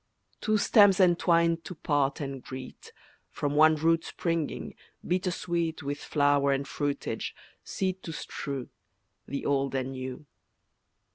Two 0.41 0.57
stems 0.57 0.99
entwined 0.99 1.63
to 1.65 1.75
part 1.75 2.21
and 2.21 2.41
greet, 2.43 2.91
From 3.29 3.53
one 3.53 3.75
root 3.75 4.03
springing, 4.03 4.73
bitter 5.07 5.29
sweet 5.29 5.83
With 5.83 5.99
flower 5.99 6.51
and 6.51 6.67
fruitage, 6.67 7.35
seed 7.63 8.01
to 8.01 8.11
strew, 8.11 8.69
The 9.27 9.45
Old 9.45 9.75
and 9.75 9.91
New. 9.91 10.25